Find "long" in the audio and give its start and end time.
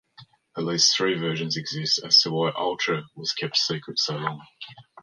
4.15-4.43